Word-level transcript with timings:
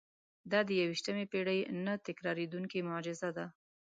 دا 0.51 0.59
د 0.67 0.69
یوویشتمې 0.79 1.25
پېړۍ 1.31 1.59
نه 1.85 1.93
تکرارېدونکې 2.07 2.79
معجزه 2.89 3.29
ده. 3.37 3.45